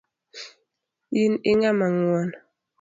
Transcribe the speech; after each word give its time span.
In 1.21 1.33
ing'ama 1.51 1.87
ngwon. 1.95 2.29